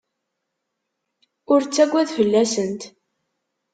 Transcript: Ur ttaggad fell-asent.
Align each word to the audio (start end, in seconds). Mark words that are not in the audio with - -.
Ur 1.53 1.61
ttaggad 1.63 2.09
fell-asent. 2.17 2.81